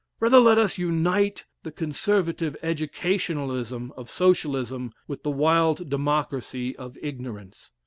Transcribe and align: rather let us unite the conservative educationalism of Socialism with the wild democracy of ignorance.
rather 0.19 0.39
let 0.39 0.57
us 0.57 0.79
unite 0.79 1.45
the 1.61 1.71
conservative 1.71 2.57
educationalism 2.63 3.93
of 3.95 4.09
Socialism 4.09 4.91
with 5.07 5.21
the 5.21 5.29
wild 5.29 5.89
democracy 5.91 6.75
of 6.75 6.97
ignorance. 7.03 7.69